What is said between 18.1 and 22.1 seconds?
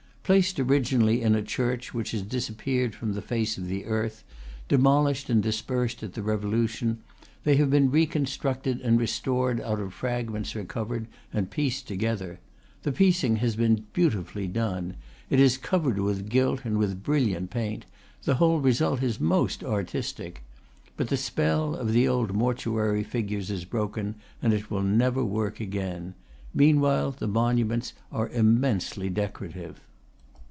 the whole result is most artistic. But the spell of the